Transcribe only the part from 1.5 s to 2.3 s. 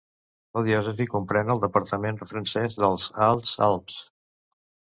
el departament